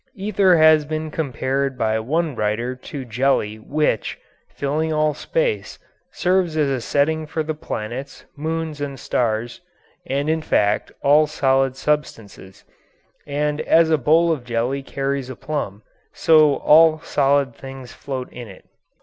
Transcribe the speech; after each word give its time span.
Ether 0.15 0.57
has 0.57 0.83
been 0.83 1.11
compared 1.11 1.77
by 1.77 1.99
one 1.99 2.35
writer 2.35 2.75
to 2.75 3.05
jelly 3.05 3.57
which, 3.59 4.17
filling 4.49 4.91
all 4.91 5.13
space, 5.13 5.77
serves 6.11 6.57
as 6.57 6.69
a 6.71 6.81
setting 6.81 7.27
for 7.27 7.43
the 7.43 7.53
planets, 7.53 8.25
moons, 8.35 8.81
and 8.81 8.99
stars, 8.99 9.61
and, 10.07 10.27
in 10.27 10.41
fact, 10.41 10.91
all 11.03 11.27
solid 11.27 11.75
substances; 11.75 12.63
and 13.27 13.61
as 13.61 13.91
a 13.91 13.97
bowl 13.99 14.31
of 14.31 14.43
jelly 14.43 14.81
carries 14.81 15.29
a 15.29 15.35
plum, 15.35 15.83
so 16.13 16.55
all 16.55 16.97
solid 17.01 17.53
things 17.53 17.93
float 17.93 18.27
in 18.33 18.47
it. 18.47 18.65